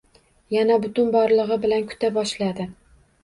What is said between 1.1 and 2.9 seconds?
borlig`i bilan kuta boshladi